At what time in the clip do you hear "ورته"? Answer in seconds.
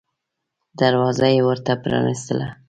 1.47-1.73